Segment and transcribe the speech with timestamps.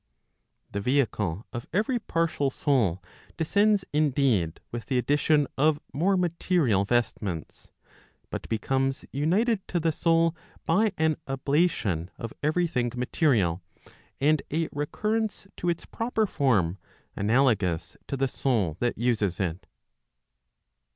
[0.71, 3.03] The vehicle of every partial soul
[3.37, 7.69] descends indeed with the addition of more material vestments,
[8.31, 10.35] but becomes united to the soul
[10.65, 13.61] by an ablation of every thing material,
[14.19, 16.79] and a recurrence to its proper form,
[17.15, 19.67] analogous to the soul that uses it.